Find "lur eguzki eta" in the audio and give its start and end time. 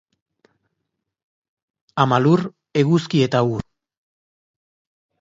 2.25-3.45